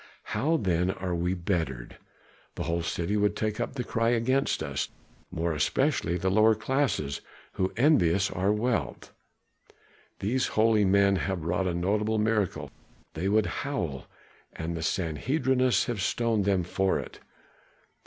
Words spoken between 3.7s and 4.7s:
the cry against